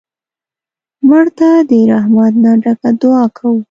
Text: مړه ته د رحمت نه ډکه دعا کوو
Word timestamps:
مړه 1.07 1.31
ته 1.37 1.49
د 1.69 1.71
رحمت 1.91 2.33
نه 2.43 2.51
ډکه 2.63 2.89
دعا 3.01 3.23
کوو 3.37 3.51